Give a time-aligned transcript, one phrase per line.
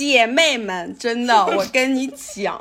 [0.00, 2.58] 姐妹们，真的， 我跟你讲，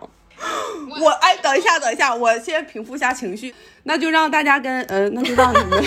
[0.99, 5.83] 我哎，等一下，等一下，我先平复一下情绪，那就让大家跟嗯，那就让你们，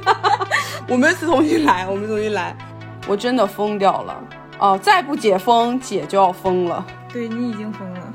[0.88, 2.56] 我们重新来，我们重新来，
[3.06, 4.18] 我真的疯掉了
[4.58, 6.82] 哦，再不解封，姐就要疯了。
[7.12, 8.05] 对你已经疯了。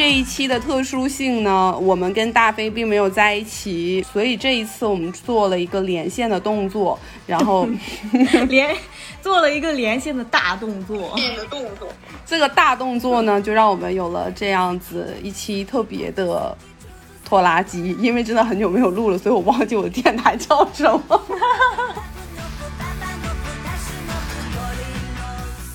[0.00, 7.68] 这一期的特殊性呢，我们跟大飞并没有在一起，所以这一次我们做了一个连线的动作，然后
[8.48, 8.74] 连
[9.20, 11.14] 做了一个连线的大动作。
[11.36, 11.86] 的动作，
[12.24, 16.56] 这个大动作呢，就让我们有了这样子一期特别的
[17.22, 21.22] 拖拉机，因为真的很久没有录了，所以我忘记我的电台叫什么。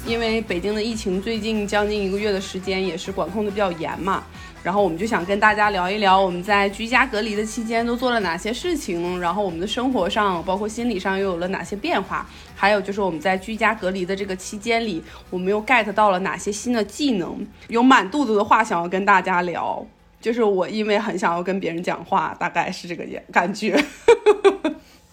[0.05, 4.23] 因为北京的疫情最近将近一个月的时间也是管控的比较严嘛，
[4.63, 19.83] 然后我们就想跟大家聊一聊我们在居家隔离的期间都做了哪些事情，然后我们的生活上包括心理上又有了哪些变化，还有就是我们在居家隔离的这个期间里，我们又 get 到了哪些新的技能，有满肚子的话想要跟大家聊，
[20.21, 23.73] 就是我因为很想要跟别人讲话，大概是这个感觉。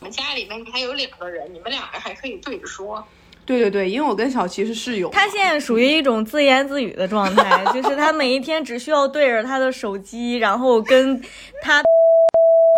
[0.01, 3.03] 我们家里面还有两个人，你们两个还可以对着说。
[3.45, 11.21] 对对对，因为我跟小齐是室友，他现在属于一种自言自语的状态， 就是他每一天只需要对着他的手机，然后跟
[11.61, 11.83] 他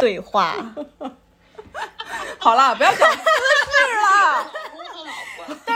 [0.01, 0.55] 对话。
[2.39, 3.25] 好了，不要讲私事
[3.97, 4.53] 了。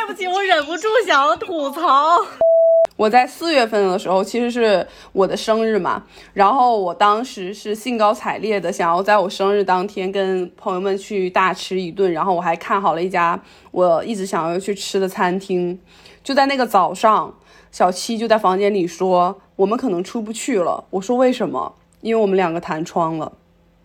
[0.08, 2.18] 不起，我忍不住想要吐槽。
[2.96, 13.38] 我在四月份的时候，其实是我的生日嘛，然后我当时是兴高采烈的，想要在我生日当天跟朋友们去大吃一顿，然后我还看好了一家
[13.70, 15.78] 我一直想要去吃的餐厅。
[16.24, 17.34] 就在那个早上，
[17.70, 23.30] 小七就在房间里说：“我们可能出不去了。”我说：“为什么？”因为我们两个弹窗了。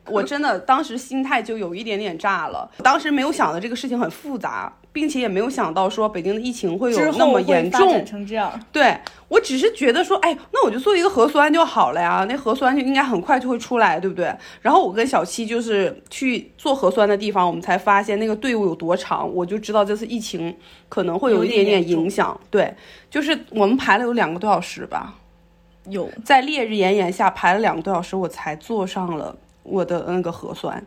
[0.07, 4.71] 我真的当时心态就有一点点炸了，当时没有想到这个事情很复杂。
[4.93, 8.57] 并且也没有想到说北京的疫情会有那么严重成这样。
[8.71, 8.95] 对
[9.27, 14.33] 我只是觉得说，哎，那我就做一个核酸就好了呀，那核酸就应该很快就会出来，对不对？
[14.61, 20.55] 然后我跟小七就是去做核酸的地方，我们才发现那个队伍有多长，我就知道这次疫情
[20.87, 22.39] 可能会有一点点影响。
[22.51, 22.71] 对，
[23.09, 25.15] 就是我们排了有两个多小时吧，
[25.89, 30.85] 有在烈日炎炎下排了两个多小时，我才做上了我的那个核酸。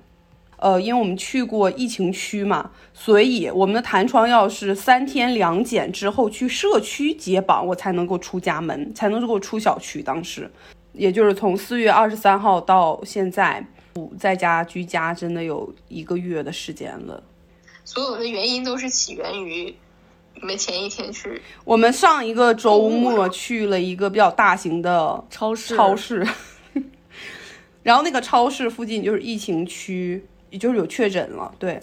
[0.59, 10.03] 呃，因为我们去过疫情区嘛，所以我们的弹窗要是三天两检之后去社区解绑，我才能够出家门，才能够出小区。
[10.03, 10.51] 当时，
[10.95, 13.63] 也就是从四月二十三号到现在，
[13.97, 17.23] 我在家居家真的有一个月的时间了。
[17.85, 19.75] 所有的原因都是起源于
[20.35, 26.27] 你们前一天去，我们上一个周末去了一个比较大型的超市，超市，
[27.85, 30.25] 然后那个超市附近就是疫情区。
[30.57, 31.79] 也就是有确诊了，对。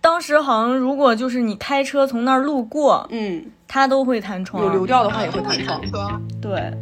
[0.00, 4.62] 当时好像如果就是你开车从那儿路过，嗯，它都会弹窗。
[4.62, 6.22] 有流调的话也会弹窗。
[6.40, 6.72] 对。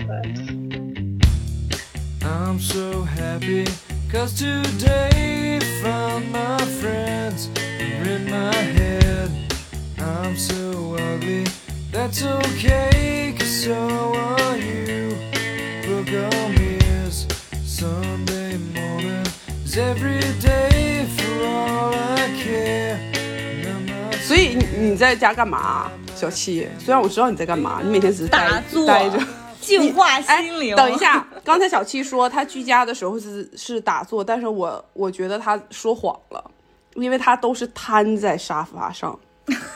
[24.23, 26.67] 所以你在家干嘛，小七？
[26.79, 29.19] 虽然我知道你在干嘛，你每天只是打坐、待着、
[29.61, 30.75] 净化心灵。
[30.75, 36.51] 等一下，刚才小七说他居家的时候是是打坐，但是我我觉得他说谎了，
[36.95, 39.17] 因为他都是瘫在沙发上，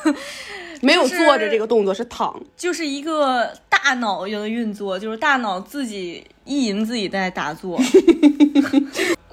[0.81, 7.79] 没有坐着这个动作，是躺，就是一个大脑的运作，就是大脑自己意淫自己在打坐。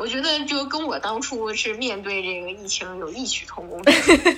[0.06, 3.82] 我觉得就跟我当初是面对这个疫情有异曲同工，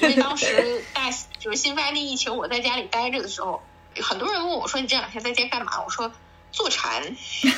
[0.02, 3.62] 因为当时 大就是新发地疫情，我在家里待着的时候，
[4.02, 6.10] 很多人问我说：“你这两天在家干嘛？”我说
[6.54, 7.04] ：“坐禅。”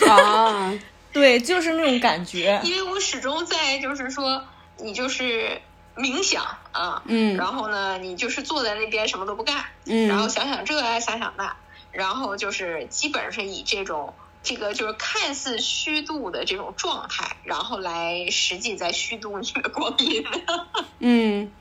[0.10, 0.74] 啊，
[1.14, 2.60] 对，就是那种感觉。
[2.64, 4.44] 因为我始终在就是说，
[4.78, 5.62] 你就是
[5.96, 11.56] 冥想啊，嗯，然后呢，你就是坐在那边什么都不干，嗯，然后想想这想想那，
[11.92, 14.16] 然后就是基本上是以这种。
[14.42, 20.24] 这个就是看似虚度的这种状态，然后来实际在虚度你的光阴。
[21.00, 21.52] 嗯，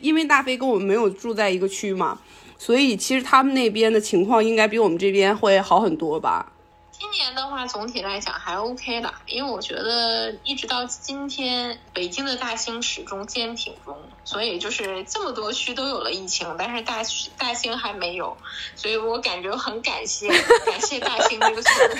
[0.00, 2.20] 因为大飞跟我们没有住在一个区嘛，
[2.58, 6.51] 所以其实他们那边的情况应该比我们这边会好很多吧？
[7.02, 17.02] 今年的话，总体来讲还 OK 的，因为我觉得一直到今天，北京的大兴始终坚挺中，所以就是这么多区都有了疫情，但是大
[17.36, 18.36] 大兴还没有，
[18.76, 21.74] 所以我感觉很感谢，感谢大兴这个村。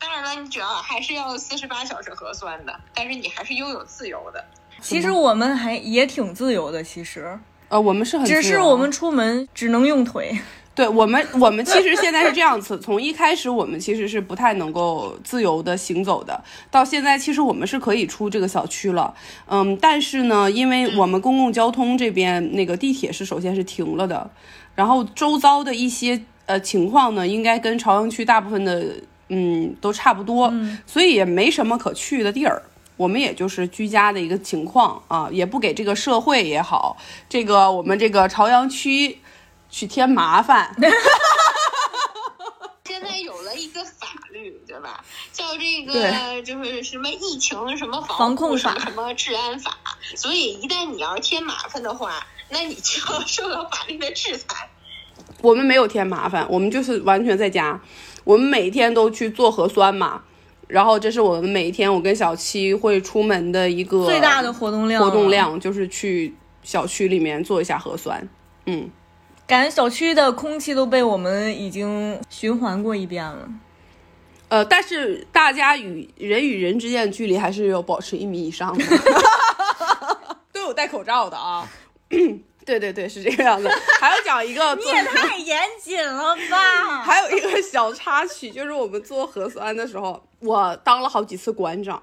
[0.00, 4.42] 当然了，你主要还是要四十八小时核酸的，但是你还是拥有自由的。
[4.80, 10.40] 其实我们还也挺自由的，其实，呃，我们是很，只是我们出门只能用腿。
[10.74, 12.78] 对我们，我们其实现在是这样子。
[12.80, 16.42] 从一开始，我们其实是不太能够自由的行走的。
[16.68, 19.14] 到现在，其实我们是可以出这个小区了。
[19.46, 24.28] 嗯，但是呢，因为我们公共交通这边那个地铁是首先是停了的，
[24.74, 28.96] 然后周遭的一些呃情况呢，应该跟朝阳区大部分的
[29.28, 30.52] 嗯都差不多，
[30.84, 32.60] 所以也没什么可去的地儿。
[32.96, 36.96] 我们也就是居家的一个情况啊，也不给这个社会也好，
[37.28, 39.18] 这个我们这个朝阳区。
[39.74, 40.72] 去添麻烦。
[42.86, 45.02] 现在有了一个法律，对吧？
[45.32, 49.76] 叫这个就是什么疫情什么防控法、什么治安法。
[50.14, 54.70] 所以一旦你要是添麻烦的话，那你就要受到法律的制裁。
[55.42, 57.80] 我们没有添麻烦，我们就是完全在家。
[58.22, 60.22] 我们每天都去做核酸嘛，
[60.68, 65.02] 然后这是我们每一天我跟小七会出门的一个最大的活动量。
[65.02, 66.32] 活动量就是去
[66.62, 68.28] 小区里面做一下核酸，
[68.66, 68.88] 嗯。
[69.46, 73.48] 感觉小区的空气都被我们已经循环过一遍了，
[74.48, 78.84] 呃，但是大家与人与人之间的距离还是有保持一米以上的，
[80.52, 81.68] 都有戴口罩的啊。
[82.64, 83.68] 对对对，是这个样子。
[84.00, 87.02] 还要讲一个， 你也太严谨了吧？
[87.04, 92.02] 还有一个小插曲，就是我们做核酸的时候，我当了好几次馆长，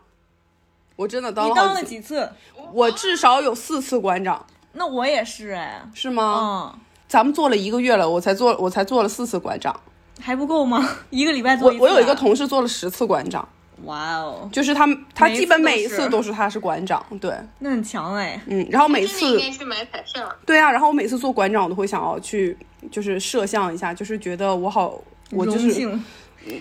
[0.95, 1.49] 我真的当了。
[1.49, 2.29] 你当了几次？
[2.71, 4.45] 我至少有四次馆长。
[4.73, 6.75] 那我也是哎，是吗？
[6.75, 6.79] 嗯。
[7.11, 9.77] 咱们做了一个月了，我才做，我才做了四次馆长，
[10.21, 10.87] 还不够吗？
[11.11, 13.45] 一个礼拜做我我有一个同事做了十次馆长，
[13.83, 14.49] 哇哦！
[14.49, 18.41] 就是他他基本每一次都是他是馆长，对，那很强哎。
[18.45, 22.57] 嗯，然后每次去买彩票，对啊，然后我每次做馆长，我都会想要去，
[22.89, 24.97] 就是摄像一下，就是觉得我好，
[25.31, 25.99] 我就是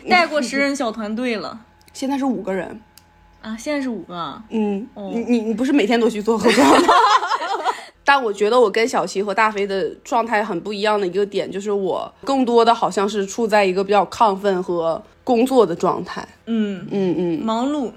[0.09, 1.61] 带过十人小团队了，
[1.93, 2.81] 现在是五个人。
[3.41, 6.89] 啊，现在是五个，嗯，你你你不是每天都去做核酸吗？
[8.11, 16.27] 但我觉得我跟小齐和大飞的状态很不一样的一个点，就是我更多的好像是处在一个比较亢奋和工作的状态。
[16.47, 17.93] 嗯嗯嗯，忙碌、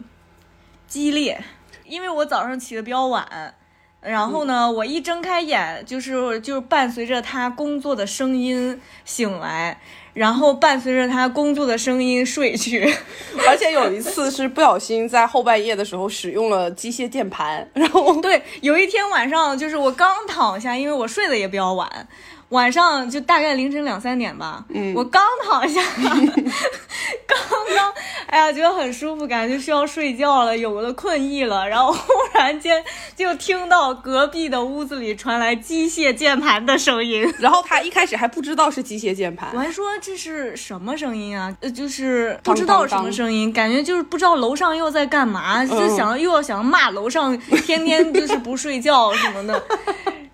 [0.88, 1.44] 激烈，
[1.86, 3.56] 因为我早上起的比较晚，
[4.01, 9.81] 然后呢，我一睁开眼就是就是伴随着他工作的声音醒来。
[10.13, 12.81] 然后伴随着他工作的声音睡去，
[13.48, 22.07] 而且有一次是不小心在后半夜的时候使用了机械键盘，然后对，有一天晚上就是我刚躺下，因为我睡得也比较晚。
[22.53, 27.38] 晚上就大概凌晨两三点吧，嗯，我刚躺下， 刚
[27.75, 27.91] 刚，
[28.27, 32.00] 哎呀，觉得很舒服，感觉需要睡觉了，有了困意了，然后忽
[32.35, 32.83] 然间
[33.15, 41.51] 就听到隔壁的屋子里传来机械键盘的声音， 然后他一开始还不知道是机械键盘，我还说这是什么声音啊？
[41.61, 47.35] 呃，就是不知道什么声音，感觉就是不知道楼上又在干嘛，就想又要想骂楼上
[47.65, 49.63] 天天就是不睡觉什么的。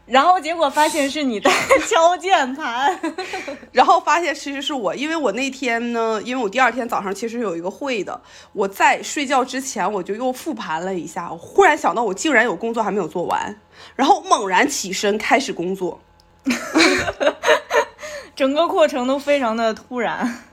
[0.09, 1.51] 然后结果发现是你在
[1.87, 2.99] 敲键盘，
[3.71, 8.19] 然后发现其实是我，因为我那天呢，因为我第二天早上其实有一个会的，
[8.53, 13.55] 我在睡觉之前我就又复盘了一下，我忽然想到我竟然有工作还没有做完，
[13.95, 16.01] 然后猛然起身开始工作，
[18.35, 20.45] 整个过程都非常的突然。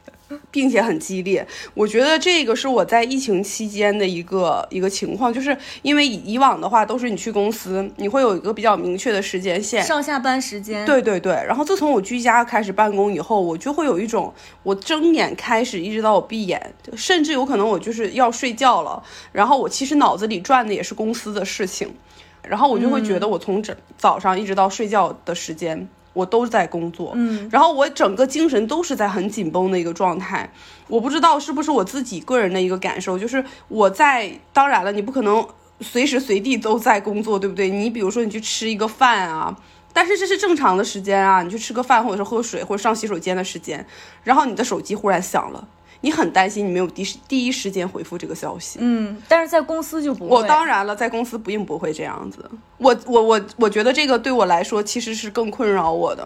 [0.51, 10.85] 并且很激烈，我觉得这个是我在疫情期间的一个一个情况，就是因为以以往的话都是你去公司，你会有一个比较明确的时间线，上下班时间。
[10.85, 14.33] 对对对，然后自从我居家开始办公以后，我就会有一种
[14.65, 21.95] 我睁眼开始一直到我闭眼，甚至有可能我就是要睡觉了，然后我其实脑子里转的也是公司的事情，
[22.43, 25.89] 然后我就会觉得我从早早上一直到睡觉的时间。
[26.17, 30.51] 我都在工作，嗯，然后我整个精神都是在很紧绷的一个状态。
[30.89, 35.47] 我不知道是不是我自己个人的一个感受，就是我在，当然了，你不可能
[35.81, 37.69] 随时随地都在工作，对不对？
[37.69, 39.55] 你比如说你去吃一个饭啊，
[39.93, 43.87] 但是这是正常的时间啊，你去吃个饭或者是喝水或者上洗手间的时间，
[44.25, 45.69] 然后你的手机忽然响了。
[46.07, 50.37] 你很担心你没有第第一时间回复这个消息，嗯，但是在公司就不会。
[50.37, 52.49] 我当然了，在公司不并不会这样子。
[52.79, 56.25] 我我我我觉得这个对我来说其实是更困扰我的。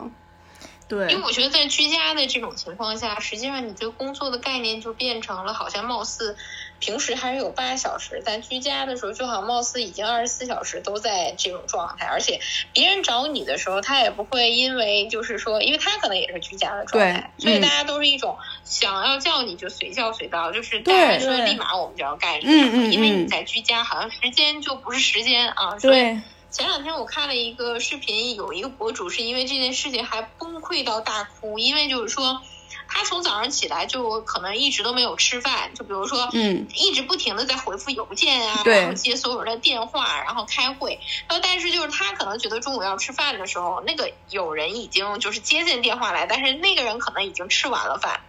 [0.87, 6.37] 对，因为我觉得在居家的这种情况下，实际上你对工作的概念就变成了好像貌似。
[6.81, 12.41] 平时还是有八小时，但居家的时候就好像貌似已经二十四小时都在这种状态，而且
[12.73, 25.79] 别人找你的时候，他也不会因为就是说，因为他可能也是居家的状态，所以大家都是一种想要叫你就随叫随到，就是大家说立马我们就要干什么，嗯嗯，因为你在居家，好像时间就不是时间啊。
[25.81, 26.21] 对。
[26.53, 32.43] 前两天我看了一个视频，有一个博主是因为这件事情还崩溃到大哭，因为就是说
[32.91, 48.21] 他从早上起来就可能一直都没有吃饭，就比如说，嗯，一直不停的在回复邮件啊，然后接所有人的电话，然后开会，然后但是就是他可能觉得中午要吃饭的时候，那个有人已经就是接进电话来，但是那个人可能已经吃完了饭。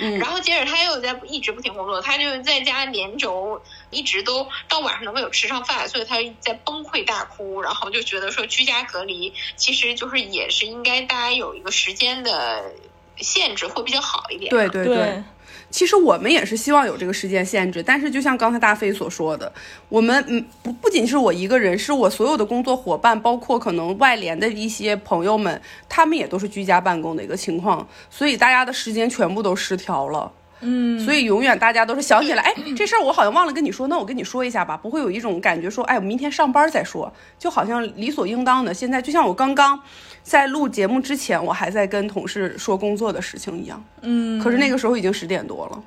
[0.00, 12.72] 嗯，然后接着他又在一直不停工作，他就在家连轴一直都到晚上都没有吃上饭，所以他在崩溃大哭，然后就觉得说居家隔离其实就是也是应该大家有一个时间的
[13.18, 14.50] 限制会比较好一点。
[14.50, 15.22] 对对对。
[15.68, 19.52] 其实我们也是希望有这个时间限制，但是就像刚才大飞所说的，
[19.88, 30.32] 我们嗯不不仅是我一个人，是我所有的工作伙伴，包括可能外联的一些朋友们，他们也都是居家办公的一个情况，所以大家的时间全部都失调了。
[30.60, 38.72] 嗯，所以永远大家都是想起来，哎，这事儿我好像忘了跟你说，那我跟你说一下吧，不会有一种感觉说，哎，我明天上班再说，就好像理所应当的。
[38.72, 39.80] 现在就像我刚刚。
[40.26, 43.80] 在录节目之前，我还在跟同事说工作的事情一样。
[44.00, 45.80] 嗯，可是那个时候已经十点多了，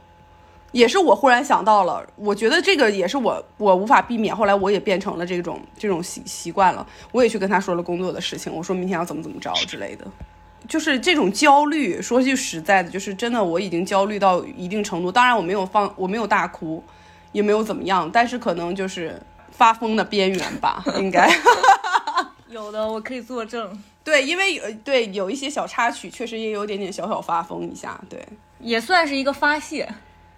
[0.71, 4.33] 也是我忽然想到了，我觉得这个也是我我无法避免。
[4.33, 10.05] 后来我也变成了这种这种习习惯了，我也去跟他说了工作的事情，我说明天要怎么怎么着之类的。
[10.69, 15.11] 就是这种焦虑，说句实在的，就是真的我已经焦虑到一定程度。
[15.11, 16.81] 当然我没有放，我没有大哭，
[17.31, 19.19] 也没有怎么样，但是可能就是
[19.51, 21.27] 发疯的边缘吧，应该。
[22.47, 23.83] 有的，我可以作证。
[24.03, 28.23] 对，因为有对有一些小插曲，确实也有点点小小发疯一下，对，
[28.59, 29.88] 也算是一个发泄。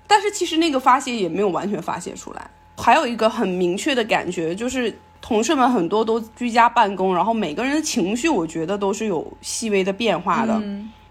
[0.08, 2.50] 但是其实那个发泄也没有完全发泄出来。
[2.78, 10.62] 还有一个很明确的感觉，就是同事们很多都居家办公，然后每个人的情绪，我觉得都是有细微的变化的。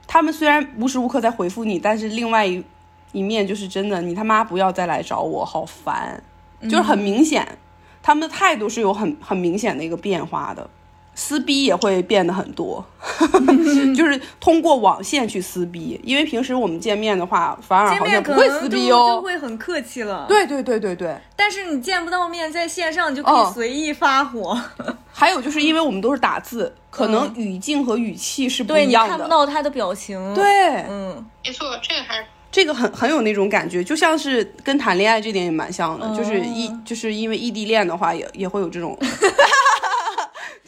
[0.06, 2.62] 他们虽然无时无刻在回复你，但是另外一
[3.12, 6.22] 一面就是真的，你他妈不要再来找我，好烦，
[6.62, 7.46] 就是很明显，
[8.02, 10.68] 他们的态度是有很很明显的一个变化的。
[11.22, 12.82] 撕逼也会变得很多，
[13.94, 20.24] 就是通过网线去撕逼，因为平时我们见面的话，反而好像不会撕逼哦，就会很客气了。
[20.26, 21.14] 对对对对对。
[21.36, 24.58] 但是你见不到面，在线上就可以随意发火。
[25.12, 30.32] 还有就是因为我们都是打字，可能语境和语气是不一样的，看不到他的表情。
[30.32, 30.42] 对，
[30.88, 38.96] 嗯，没错，这个还这个很很有那种感觉，就像是跟谈恋爱这点也蛮像的，就是异就是因为异地恋的话，也也会有这种。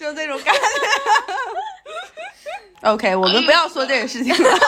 [0.03, 0.61] 就那种感觉。
[2.91, 4.59] OK，我们不要说这个事情了。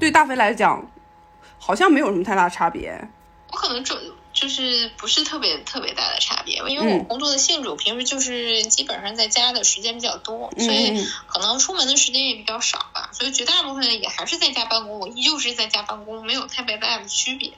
[0.00, 0.82] 对大飞来讲，
[1.58, 2.98] 好像没有什么太大差别。
[3.52, 3.94] 我可能就。
[4.36, 17.50] 就是不是特别特别大的差别，因为我工作的性质，我平时就是基本上在家的时间比较多，所以可能出门的时间也比较少吧，所以绝大部分也还是在家办公，我依旧是在家办公，没有特别大的区别。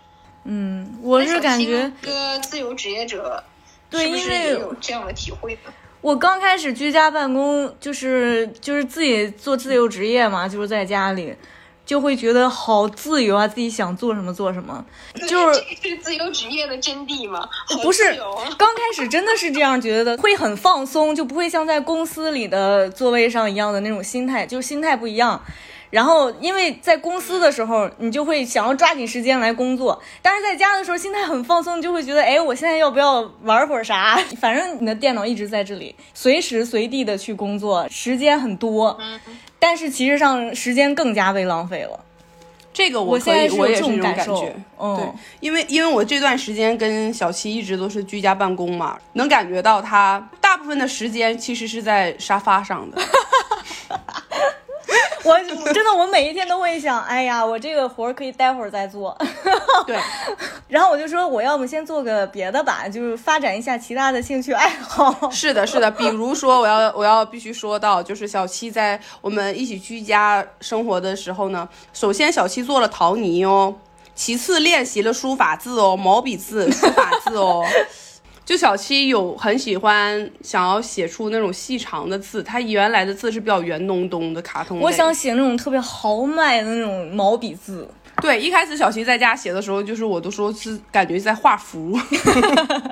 [0.44, 3.42] 嗯，我是感觉一个自由职业者，
[3.90, 5.62] 对，因为有这样的体会的。
[6.00, 11.34] 我刚开始居家办公，就是就是自己做自由职业嘛，就是在家里。
[11.88, 14.84] 就会觉得好自由啊，自己想做什么做什么，
[15.26, 17.48] 就是这是自由职业的真谛吗？
[17.82, 18.14] 不是，
[18.58, 25.42] 刚开始真的是这样觉得，会很放松，就不会像在公司里的座位上一样的那种心态，就是心态不一样。
[25.90, 34.18] 然后因为在公司的时候，你就会想要抓紧时间来工作，但是在家的时候心态很放松，就会觉得，哎，我现在要不要玩会儿啥？
[34.40, 38.98] 反正你的电脑一直在这里，随时随地的去工作，时间很多。
[39.58, 41.98] 但是其实上时间更加被浪费了，
[42.72, 44.54] 这个我可以，我也是这种感觉。
[44.78, 53.02] 对，因为因为我这段时间跟小七一直都是居家办公嘛，能感觉到他大部分的时间其实是在沙发上的。
[55.28, 59.16] 我真的，我每一天都会想，哎呀，我这个活儿可以待会儿再做。
[59.86, 59.98] 对，
[60.68, 65.14] 然后我就说，我要么先做个别的吧，就是发展一下其他的兴趣爱好。
[65.30, 73.74] 是的，是的，比如说，我要我要必须说到，就是小七在我们一起居家生活的时候呢，首先小七做了陶泥哦，
[74.14, 77.64] 其次练习了书法字哦，毛笔字、书法字哦。
[78.48, 84.80] 就小七有很喜欢想要写出那种细长的字，他原来的字是比较圆咚咚的卡通。
[84.80, 87.86] 我想写那种特别豪迈的那种毛笔字。
[88.22, 91.94] 对，一开始小七在家写的时候，就是我都说是感觉在画符，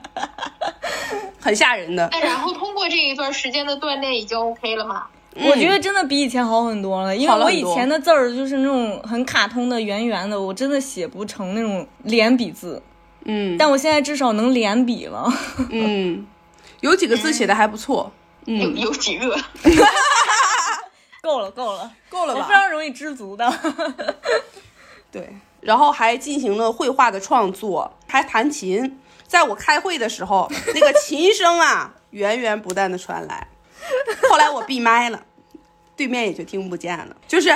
[1.41, 2.07] 很吓人的。
[2.13, 5.07] 那然后通过这一段时间的锻炼，已经 OK 了吗？
[5.37, 12.83] 我觉得真的比以前好很多了，因为我以前的字儿就是那种很卡通的圆圆的，我真的写不成那种连笔字。
[13.26, 15.33] 嗯但我现在至少能连笔了。
[15.71, 16.26] 嗯，
[16.80, 18.12] 有几个字写的还不错，
[18.45, 19.37] 有嗯，有几个，
[21.23, 22.54] 够了，够了，够了吧我非？
[22.54, 23.52] 常容易知足的。
[25.11, 29.00] 对，然后还进行了绘画的创作，还弹琴。
[29.26, 33.49] 在我开会的时候，那个琴声啊，源源不断的传来。
[34.30, 35.21] 后来我闭麦了，
[35.97, 37.17] 对面也就听不见了。
[37.26, 37.49] 就是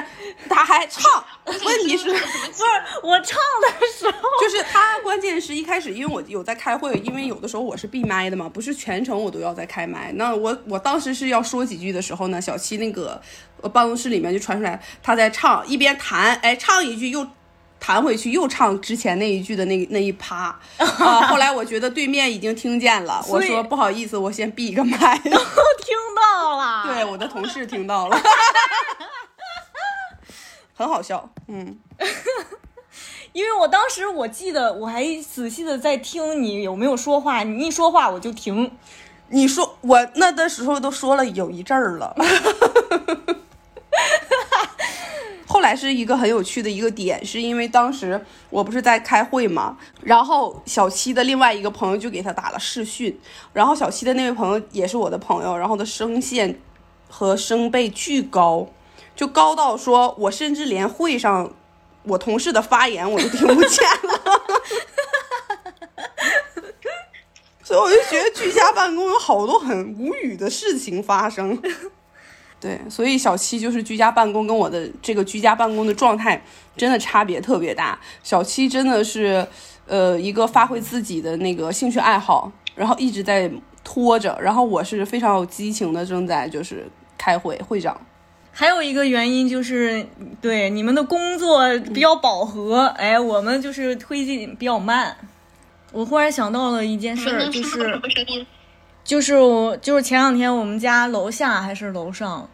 [0.48, 2.64] 他还唱， 问题是，不是
[3.02, 10.10] 我唱的时候， 就是他关键是一开始，因为我有在开会，因为有的时候我是闭麦的嘛，不是全程我都要在开麦。
[10.14, 13.20] 那我我当时是要说几句的时候呢，小七那个
[13.60, 17.26] 呃办公室里面就传出来他在唱，一边弹，哎，唱一句又。
[17.80, 25.18] 弹回去又唱之前那一句的那那一趴 啊，后来我觉得对面已经听见了，我说不好意思，我先闭一个麦。
[25.18, 26.94] 听到了。
[26.94, 28.20] 对，我的同事听到了，
[30.74, 31.78] 很好笑，嗯。
[33.32, 38.70] 因为我当时我记得我还仔细的在听你有没有说话，你一说话我就停。
[39.28, 42.12] 你说我那的时候都说了有一阵儿了，
[45.60, 53.20] 后来是一个很有趣的一个点，是因为当时我不是在开会嘛，然后小七的另外一个朋友就给他打了视讯，
[53.52, 56.58] 然后小七的那位朋友也是我的朋友，然后的声线
[57.10, 58.66] 和声贝巨高，
[59.14, 61.52] 就高到说我甚至连会上
[62.04, 64.40] 我同事的发言我都听不见了。
[67.62, 71.60] 所以我就觉得居家办公有好多很无语的事情发生。
[72.60, 76.40] 对，所以小七就是居家办公跟我的这个居家办公的状态
[76.76, 77.98] 真的差别特别大。
[78.22, 79.46] 小七真的是，
[79.86, 83.50] 呃，一个发挥自己的那个兴趣爱好，然后一直在
[83.82, 86.86] 拖着，然后我是非常有激情的正在就是
[87.16, 87.98] 开会，会长。
[88.52, 90.06] 还有一个原因就是，
[90.42, 91.62] 对你们的工作
[91.94, 95.16] 比较饱和，哎，我们就是推进比较慢。
[95.92, 98.46] 我忽然想到了一件事儿，就是么声音？
[99.10, 102.48] 就是我就是前两天我们家楼下还是楼上，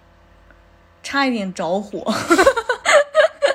[1.02, 2.02] 差一点着火。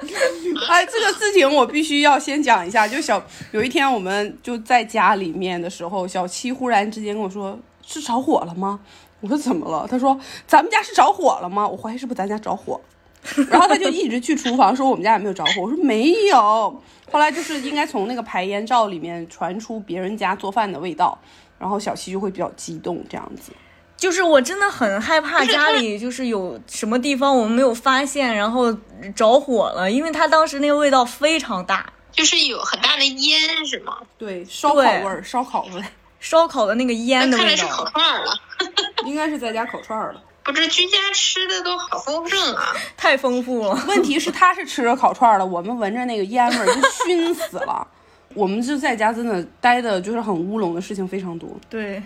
[0.69, 2.87] 哎，这个事情我必须要先讲一下。
[2.87, 3.19] 就小
[3.53, 8.79] 有一天我们就在家里面的时候，小七忽然之间跟我说：“是着火了吗？”
[9.21, 12.79] 我说：“怎么了？”他说：“咱们家是着火了吗？”我怀疑是不是咱家着火。
[13.49, 15.63] 然后他就一直去厨房说我们家也没有着火。
[15.63, 16.79] 我说没有。
[17.11, 21.17] 后来就是应该从那个排烟罩里面传出别人家做饭的味道，
[21.61, 23.51] 然后小七就会比较激动这样子。
[23.95, 28.75] 就是我真的很害怕家里就是有什么地方我们没有发现，然后
[29.15, 33.97] 着火了，因为他当时那个味道非常大，就是有很大的烟是吗？
[34.17, 35.85] 对，烧烤味儿，烧烤味儿，
[36.19, 38.33] 烧烤的那个烟的味道看来是烤，串儿了。
[39.05, 40.23] 应该是在家烤串儿了。
[40.43, 42.75] 不是居家吃的都好丰盛啊！
[42.97, 43.79] 太丰富了。
[43.87, 47.87] 问题是他是吃着烤串儿了，我们闻着那个烟味儿就熏死了。
[48.33, 52.01] 我们就在家真的待的就是很乌龙的事情非常多，对，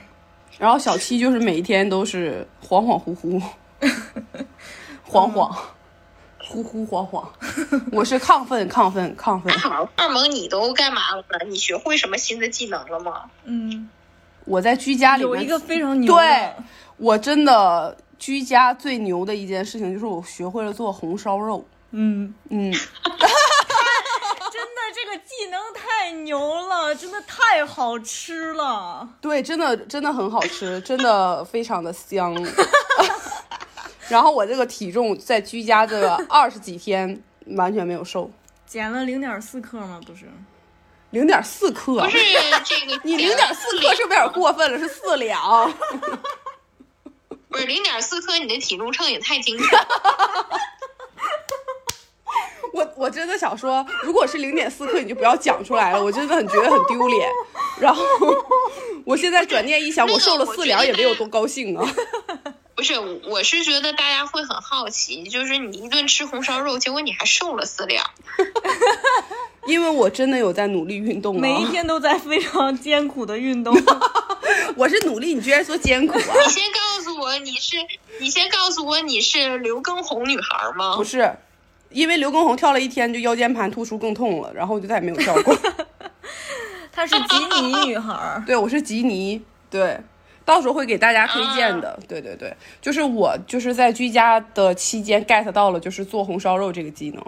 [0.57, 3.41] 然后小七就是每一天都是恍恍惚惚，
[5.07, 5.55] 恍恍，
[6.39, 7.29] 呼呼晃晃。
[7.91, 11.21] 我是亢奋亢奋亢奋，好，二萌，你都干嘛了？
[11.21, 11.45] 呢？
[11.47, 13.23] 你学会什么新的技能了吗？
[13.43, 13.89] 嗯，
[14.45, 16.53] 我在居家里面有一个非常牛的，对
[16.97, 21.65] 我真的居家最牛的一件事情就是我学会了做红烧肉。
[21.91, 25.84] 嗯，嗯， 真的这个技能太
[26.25, 29.07] 牛了，真的太好吃了。
[29.21, 32.35] 对，真的真的很好吃，真的非常的香。
[34.09, 37.23] 然后我这个体重在居家这个二十几天
[37.55, 38.29] 完全没有瘦，
[38.65, 40.01] 减了零点四克吗？
[40.05, 40.25] 不是，
[41.11, 42.09] 零点四克不。
[42.09, 42.17] 是
[42.65, 44.77] 这个，你零点四克是不是有点过分了？
[44.77, 45.73] 是四两。
[47.49, 49.87] 不是零点四克，你的体重秤也太精准了。
[52.75, 57.29] 我我真的想说，如果是零点四克，你就不要讲出来了，我真的很觉得很丢脸。
[57.79, 58.03] 然后
[59.05, 61.89] 我现在转念一想，我瘦了四两也没有多高兴啊。
[62.75, 62.93] 不是，
[63.29, 68.05] 我是觉得大家会很好奇，就是你一顿吃红烧肉，结果你还瘦了四两。
[69.65, 73.73] 因为我真的有在努力运动每一啊，天都在非常艰苦的运动。
[74.75, 76.35] 我是努力，你居然说艰苦啊？
[76.45, 77.77] 你先告诉我你是，
[78.19, 81.03] 你先告诉我你是刘畊宏女孩吗不？
[81.05, 81.33] 是，
[81.95, 85.57] 因为刘畊宏跳了一天，就腰间盘突出更痛了，然后就再也没有跳过。
[86.91, 89.97] 她是吉尼女孩儿， 对，我是吉尼，对，
[90.43, 91.97] 到时候会给大家推荐的。
[92.05, 97.23] 对对对，就是我就是在居家的期间 get 到了就是做红烧肉这个技能，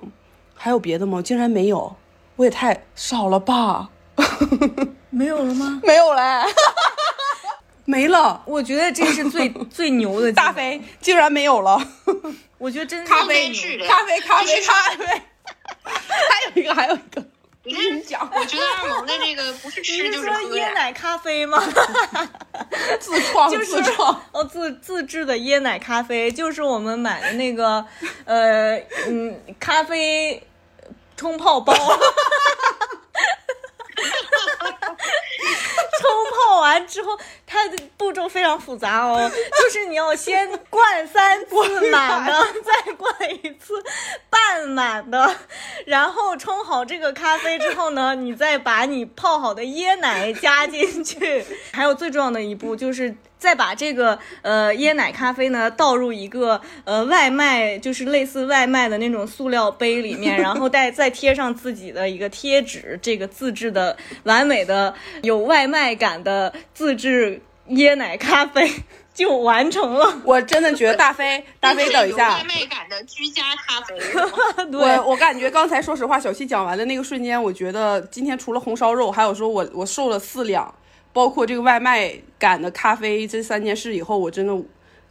[0.53, 1.21] 还有别的吗？
[1.21, 1.95] 竟然没有，
[2.35, 3.89] 我也太少了吧？
[5.09, 5.79] 没有了吗？
[5.83, 6.21] 没有嘞。
[7.87, 8.43] 没了。
[8.45, 11.81] 我觉得这是最 最牛的大飞竟然没有了。
[12.59, 13.47] 我觉得真是咖啡
[13.87, 15.05] 咖啡，咖啡，咖啡。
[15.87, 17.23] 还有一个，还有一个，
[17.63, 20.55] 你看，讲我觉得二萌的这个不是你吃是说就是喝。
[20.57, 21.63] 椰奶咖啡吗？
[22.99, 24.21] 自创，就是自创。
[24.33, 27.85] 哦，自自制的椰奶咖啡，就是我们买的那个，
[28.25, 28.75] 呃，
[29.07, 30.45] 嗯，咖啡
[31.15, 31.73] 冲泡包。
[35.99, 43.73] 冲泡完之后，它的步骤非常复杂哦， 就是你要先灌三次满的， 再灌一次
[44.29, 45.35] 半满的，
[45.85, 53.15] 然后冲好这个咖啡之后呢，你再把你泡好的椰奶加进去， 还有最重要的一步就是。
[53.39, 64.91] 再把这个呃椰奶咖啡呢倒入一个呃外卖，就是类似外卖的那种塑料杯里面，然后再再贴上自己的一个贴纸，这个自制的完美的
[65.21, 68.71] 有外卖感的自制椰奶咖啡
[69.13, 70.21] 就完成了。
[70.23, 73.97] 我真的觉得大飞， 大飞，等一下外，卖感的居家咖啡，
[74.71, 80.73] 对我我感觉刚才说实话，小七讲完的那个瞬间，我觉得今天除了红烧肉，还有说我我瘦了四两，
[81.11, 84.55] 包括这个外卖感的咖啡这三件事以后，我真的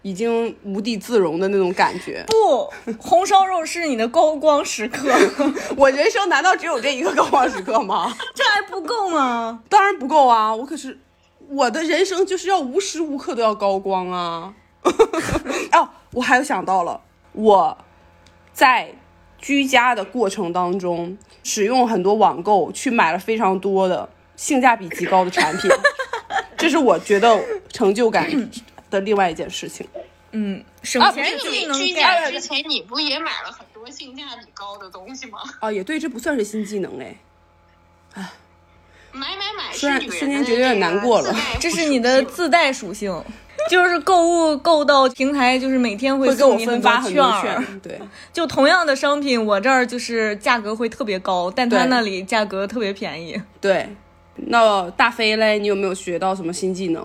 [0.02, 2.24] 已经无地自容的那种感觉。
[2.28, 5.12] 不，红烧肉是你的高光时刻，
[5.76, 8.16] 我人生难道只有这一个高光时刻吗？
[8.32, 9.60] 这还不够吗？
[9.68, 10.54] 当然不够啊！
[10.54, 10.96] 我可是
[11.48, 14.54] 我的人生就是要无时无刻都要高光啊！
[15.72, 17.00] 哦，我还有想到了，
[17.32, 17.76] 我
[18.52, 18.94] 在
[19.38, 25.70] 居家的过程当中，使用很多网购去买了非常多的性价比极高的产品，
[26.56, 28.28] 这是我觉得成就感
[28.90, 29.86] 的另外一件事情。
[30.32, 35.38] 嗯，省钱那技能你居家之前你不也买了很多性价比高的东西吗？
[35.60, 37.16] 啊，也对，这不算是新技能哎。
[39.16, 43.22] 买买买虽然是女人瞬间觉得有点难过了这是你的自带属性，
[43.70, 47.64] 就是购物购到平台，就是每天会会给我分发很多券儿。
[47.82, 47.98] 对，
[48.32, 53.40] 就同样的商品，我这儿就是价格会特别高，但他那里价格特别便宜。
[53.60, 53.88] 对。
[54.38, 57.02] 那大飞嘞，你有没有学到什么新技能？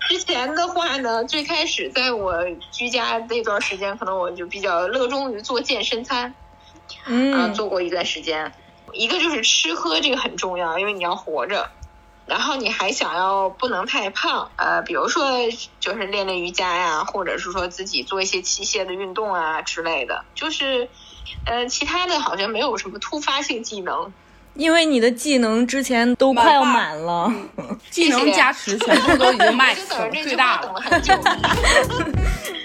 [0.00, 8.52] 之前的话呢，最开始在我居家那段时间，可能我就比较热衷于做健身餐，啊、嗯，做过一段时间。
[8.98, 11.70] 一个就是吃喝这个很重要，因为你要活着，
[12.26, 15.30] 然后你还想要不能太胖，呃，比如说
[15.78, 20.88] 就是练练瑜伽呀，或者是说自己做一些器械的运动啊之类的，就是，
[21.46, 24.12] 呃，其他的好像没有什么突发性技能。
[24.54, 27.32] 因为你的技能之前都快要满了。
[27.90, 30.74] 技能加持全部都已经我 max 就等着这最大了句话等。
[30.74, 31.14] 了很久。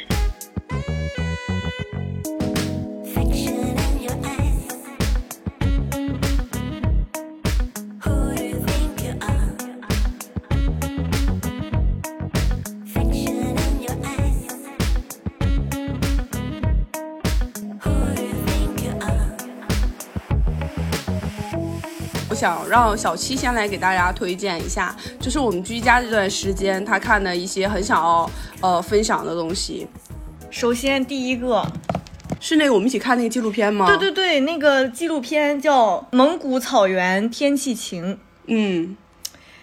[22.43, 28.29] 想让小七先来给大家推荐一下，就是我们居家这段时间他看的一些很想要
[28.59, 29.87] 呃分享的东西。
[30.51, 31.65] 首先第一个，
[32.41, 33.85] 是那个我们一起看那个纪录片吗？
[33.87, 38.13] 对对对，那个纪录片叫《蒙古草原天气晴》，
[38.47, 38.97] 嗯，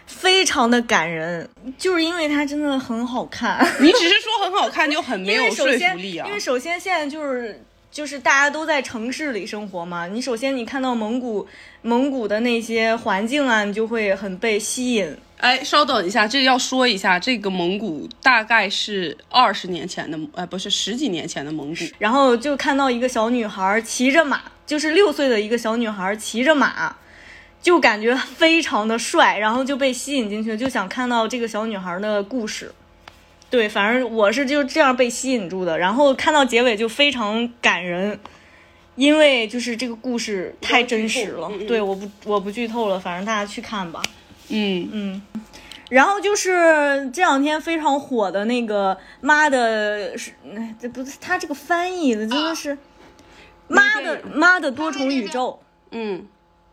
[0.06, 3.62] 非常的感人，就是因为它真的很好看。
[3.78, 6.32] 你只是说很好看就很没有说服力啊 因。
[6.32, 11.46] 为首先现在就是就是大家都在城市里生活嘛，你首先你看到蒙古
[11.82, 15.16] 蒙古的那些环境啊，你就会很被吸引。
[15.38, 21.84] 哎，稍等一下，这要说一下，这个蒙古大概是二十年前的，呃，不是十几年前的蒙古。
[21.98, 26.94] 然后就看到一个小女孩骑着马，就是六岁的一个小女孩骑着马，
[27.60, 32.70] 就感觉非常的帅，然后就被吸引进去，就想看到这个小女孩的故事。
[33.50, 38.18] 对，反正我是就这样被吸引住的，然后看到结尾就非常感人，
[38.94, 41.50] 因为就是这个故事太真实了。
[41.66, 44.00] 对，我不我不剧透了，反正大家去看吧。
[44.48, 45.22] 嗯，嗯，
[45.88, 52.78] 然后就是这两天非常火的那个妈的，是哎这不是他这个翻译的真的是
[53.66, 55.60] 妈的妈的多重宇宙，
[55.90, 56.26] 嗯，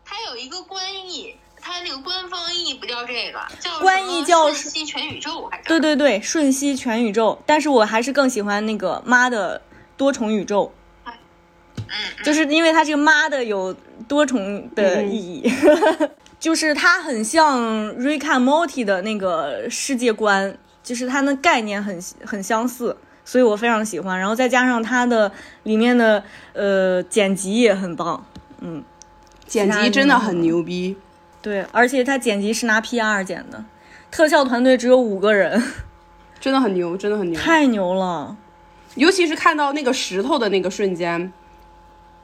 [0.04, 1.34] 它有一个官译，
[1.68, 5.64] 它那个官方译不叫这个，叫官译叫瞬息全宇宙还是？
[5.68, 9.60] 对对对，瞬息全宇宙，但是我还是更喜欢那个妈的
[9.94, 10.72] 多重宇宙，
[11.04, 11.12] 嗯，
[12.24, 13.76] 就是因为它这个妈的有
[14.08, 15.52] 多重的意义。
[16.40, 17.60] 就是它很像
[17.96, 24.18] Rick and Morty 的那个世界观，就是它的概念很很相似，所以我非常喜欢。
[24.18, 25.30] 然后再加上它的
[25.64, 28.24] 里面的呃剪辑也很棒，
[28.60, 28.82] 嗯，
[29.46, 30.96] 剪辑真的很牛逼。
[31.40, 33.64] 对，而且他剪辑是拿 PR 剪的，
[34.10, 35.62] 特效团队只有五个人，
[36.40, 37.40] 真的很牛，真的很牛。
[37.40, 38.36] 太牛了。
[38.96, 41.32] 尤其是看到那个石头的那个瞬间，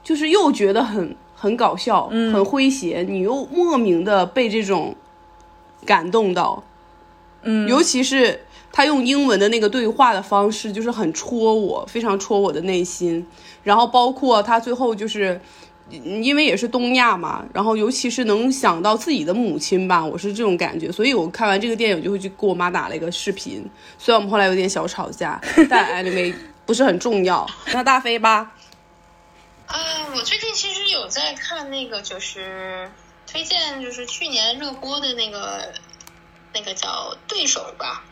[0.03, 4.95] 就是又觉得很很搞笑，嗯很诙谐，你又莫名的被这种
[5.85, 6.63] 感动到。
[7.43, 8.41] 嗯，尤其是
[8.73, 13.25] 他用英文的那个对话的方式，就是很戳我，非常戳我的内心。
[13.63, 15.39] 然后包括他最后就是。
[15.89, 23.63] 因为也是东亚嘛，然后尤其是能想到自己的母亲吧，我是这种感觉，所以我看完这个电影就会去跟我妈打了一个视频，
[23.99, 26.33] 虽然我们后来有点小吵架， 但 anyway
[26.65, 27.47] 不是很重要。
[27.71, 28.51] 那大飞吧，
[29.67, 29.77] 啊，
[30.15, 32.89] 我最近其实有在看那个，就是
[33.31, 35.71] 推荐，就是去年热播的那个，
[36.53, 36.87] 那个叫
[37.27, 38.03] 《对手》吧，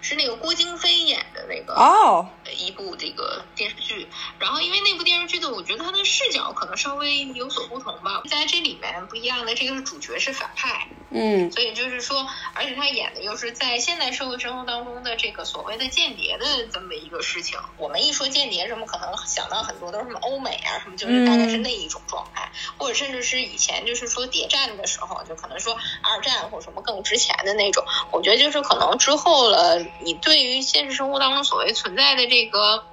[0.00, 1.74] 是那个郭京飞演的那个。
[1.74, 17.58] 哦，一部这个电视剧，然后因为那部电视剧的，我觉得它的视角可能稍微有所不同吧，在这里面不一样的，这个是主角是反派，嗯所以就是说，而且他演的又是在现代社会生活当中的这个所谓的间谍的这么一个事情。
[17.76, 27.84] 我们一说间谍什么，可能想到很多都是什么欧美啊，什么就是大概是那一种状态，或者甚至是以前就是说谍战的时候，就可能说二战或什么更值钱的那种。
[28.10, 29.67] 我觉得就是可能之后了，
[30.00, 32.84] 你对于现实生活当中所谓存在的这个。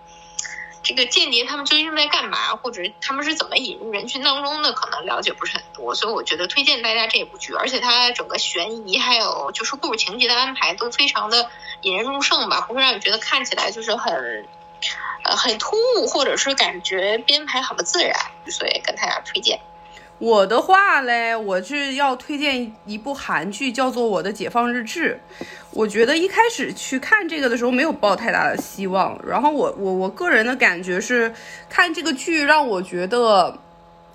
[0.88, 11.49] 这个间谍他们究竟在干嘛，或者他们是怎么引入人群当中的，可能了解不是很多，所以我觉得推荐大家这部剧，而且它整个悬疑还有就是故事情节的安排都非常的
[11.81, 14.45] 引人入胜吧，不会让你觉得看起来就是很
[15.23, 18.15] 呃很突兀，或者是感觉编排很不自然，
[18.51, 19.59] 所以跟大家推荐。
[20.17, 25.19] 我的话嘞，我是要推荐一部韩剧，叫做《我的解放日志》。
[25.71, 31.34] 我觉得一开始去看这个的时候没有抱太大的希望，然后我我我个人的感觉是，
[31.69, 33.60] 看这个剧让我觉得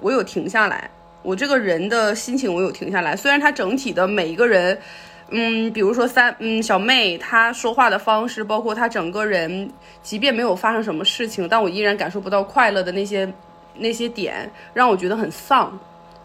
[0.01, 0.91] 我有停下来，
[1.23, 3.15] 我这个人的心情我有停下来。
[3.15, 4.81] 虽然它整体的每一个人，
[5.29, 9.71] 嗯，比如说三嗯小妹她说话的方式，包括她整个人，
[10.03, 13.31] 即便没有发生什么事情，但我依然感受不到快乐的那些
[13.75, 15.79] 那些点，让我觉得很丧。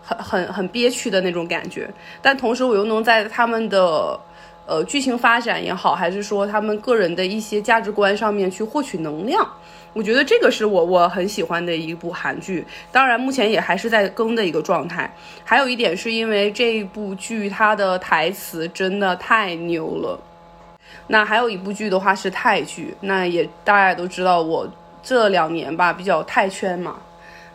[0.06, 1.90] 很很很憋屈的那种感觉，
[2.22, 4.20] 但同时我又能在他们的
[4.68, 9.48] 呃剧情发展也好，还是说他们个人的一些价值观上面去获取能量。
[9.94, 15.10] 我觉得这个是我我很喜欢的一部韩剧，当然目前也还是在更的一个状态。
[15.44, 20.20] 还有一点是因为这部剧它的台词真的太牛了。
[21.08, 24.68] 那还有一部剧的话是泰剧，那也大家都知道我
[25.02, 26.98] 这两年吧比较泰圈嘛，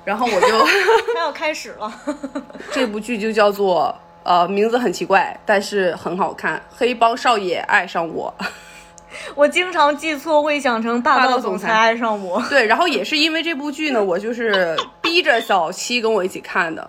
[0.05, 0.67] 然后我就。
[1.15, 1.93] 它要开始了。
[2.73, 8.33] 这部剧就叫做呃，名字很奇怪，但是很好看，《黑帮少爷爱上我》。
[9.35, 12.41] 我经常记错，会想成霸道总裁爱上我。
[12.49, 16.89] 对，然后也是因为这部剧呢，我就是逼着小七跟我一起看的，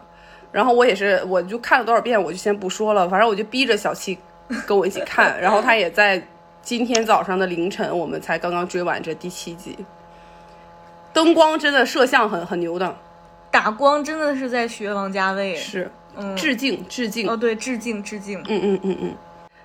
[0.52, 4.18] 然后我也是，我就看了多少遍，我就先不说了，反正我就逼着小七
[4.68, 6.22] 跟我一起看，然后他也在
[6.62, 9.76] 今天早上的凌晨，我们才刚刚追完这第七集。
[11.14, 12.98] 灯光真的摄像很很牛的，
[13.52, 17.30] 打光真的是在学王家卫，是嗯，致敬致敬。
[17.30, 18.40] 哦对，致敬致敬。
[18.48, 19.16] 嗯嗯嗯嗯。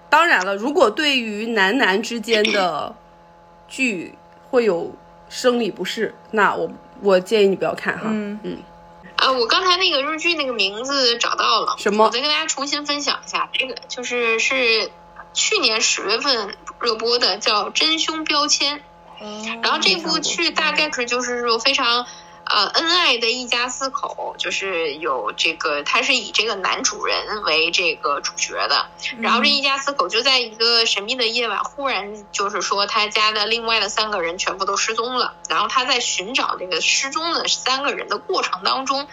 [0.09, 2.95] 当然了，如果对于男男之间的
[3.69, 4.15] 剧
[4.51, 4.93] 会有
[5.29, 8.05] 生理不适，那我我建议你不要看哈。
[8.07, 8.59] 嗯嗯，
[9.17, 14.91] 啊，我刚才那个日剧那个名字找到了，什么我再跟大家重新分享一下，这个就是是
[15.33, 18.79] 去年十月份热播的，叫《真凶标签》。
[19.63, 22.07] 然后这部剧大概可就是说非常
[22.47, 28.89] 呃恩爱的一家四口，就是有这个他是以这个男主人为这个主角的，
[29.21, 39.09] 然后这一家四口就在一个神秘的夜晚，忽然就是说他家的另外的三个人全部都失踪了，然后他在寻找这个失踪的三个人的过程当中，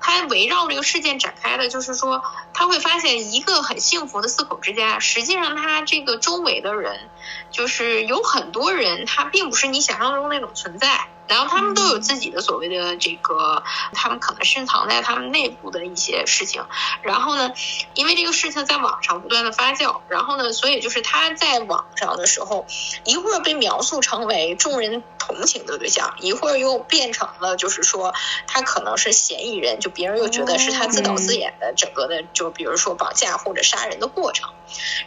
[0.00, 6.98] 他围绕这个事件展开的，就是说他会发现一个很幸福的四口之家，实际上他这个周围的人。
[7.50, 13.62] 就是有很多人，他并不是你想象中那种存在，然后他们都有自己的所谓的这个，
[13.92, 16.64] 他们可能深藏在他们内部的一些事情。
[17.02, 17.52] 然后呢，
[17.94, 22.66] 因为这个事情在网上不断的发酵，然后呢，所以就是他在网上的时候，
[23.04, 28.14] 一会儿被描述成为众人同情的对象，一会儿又变成了就是说
[28.46, 34.50] 他可能是嫌疑人，就别人又觉得是他自导自演的整个的，就比如说绑架或者杀人的过程。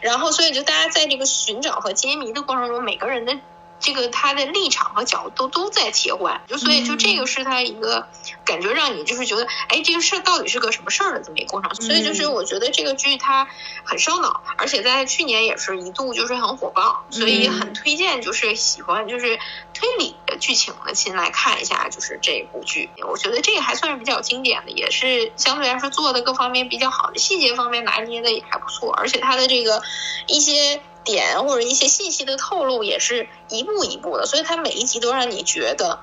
[0.01, 3.37] 然后，所以就大家在这个寻找和揭秘的过程中，每个人的
[3.81, 8.07] 这个他的立场和角度都在切换，就所以就这个是他一个
[8.45, 11.73] 感觉，让你就是觉得，哎，这个事儿到底是个什么事儿的这么一个过程。
[11.75, 13.47] 所以就是我觉得这个剧它
[13.83, 19.39] 很烧脑，而且在去年也是一度就是很火爆，所以很推荐就是喜欢就是
[19.73, 22.89] 推理的剧情的亲来看一下，就是这部剧。
[23.09, 29.81] 我觉得这个还算是比较经典的，也是相对来说做的各方面比较好的，细节方面拿捏的也还不错，而且它的这个
[30.27, 35.99] 一些点或者一些信息的透露也是一步一步的，所以它每一集都让你觉得，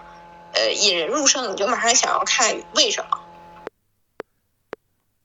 [0.52, 3.18] 呃，引人入胜，你就马上想要看为什么。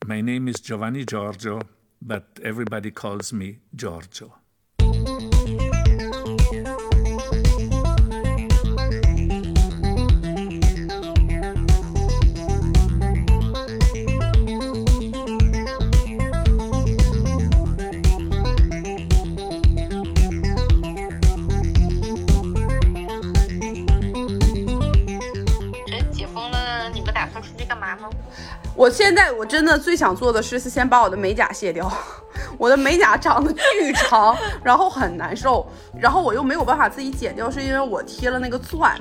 [0.06, 1.62] My name is Giovanni Giorgio,
[2.06, 4.32] but everybody calls me Giorgio.
[28.76, 31.90] 我现在我真的最想做的事是先把我的美甲卸掉，
[32.58, 35.66] 我的美甲长得巨长，然后很难受，
[35.98, 39.00] 然后我又没有办法自己剪掉，是因为我贴了那个钻。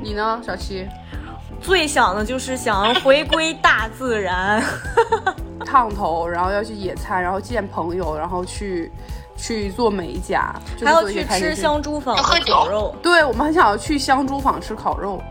[0.00, 0.86] 你呢，小七？
[1.60, 4.62] 最想的就是想要回归大自然。
[5.64, 8.92] 烫头，然后要去野餐，然后见朋友，然后去
[9.36, 15.22] 去做美甲，就是还要去吃香猪坊的喝酒烤肉，对，我们很想要去香猪坊吃烤肉。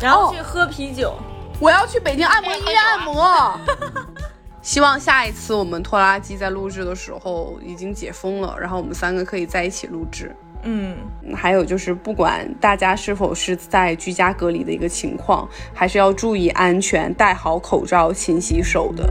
[0.00, 1.14] 然后去喝啤酒。
[1.60, 3.60] 我要去北京按摩医院按摩。
[4.62, 10.34] 希望下一次我们拖拉机在录制的时候已经解封了，然后我们三个可以在一起录制。
[10.64, 10.96] 嗯，
[11.34, 19.08] 还有就是，不管大家是否是在居家隔离的一个情况，还是要注意安全，戴好口罩，勤洗手的。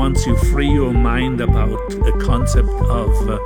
[0.00, 3.38] Once you free your mind about the concept of uh,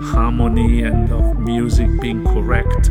[0.00, 2.88] harmony and of music being correct,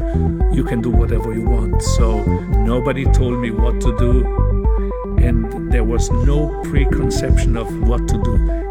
[0.54, 1.82] you can do whatever you want.
[1.82, 2.24] So
[2.72, 4.24] nobody told me what to do,
[5.18, 8.69] and there was no preconception of what to do.